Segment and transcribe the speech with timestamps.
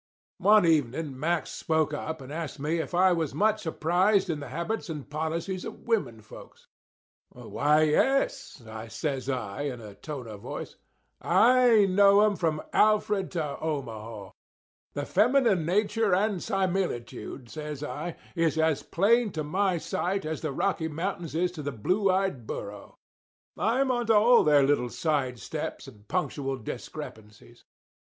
[0.39, 4.47] One evening Mack spoke up and asked me if I was much apprised in the
[4.49, 6.65] habits and policies of women folks.
[7.29, 8.59] "Why, yes,"
[8.89, 10.75] says I, in a tone of voice;
[11.21, 14.31] "I know 'em from Alfred to Omaha.
[14.95, 20.51] The feminine nature and similitude," says I, "is as plain to my sight as the
[20.51, 22.97] Rocky Mountains is to a blue eyed burro.
[23.55, 27.65] I'm onto all their little side steps and punctual discrepancies."